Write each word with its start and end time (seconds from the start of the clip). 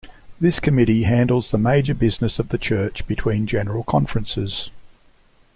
This 0.39 0.59
committee 0.59 1.03
handles 1.03 1.51
the 1.51 1.59
major 1.59 1.93
business 1.93 2.39
of 2.39 2.49
the 2.49 2.57
church 2.57 3.05
between 3.05 3.45
General 3.45 3.83
Conferences. 3.83 4.71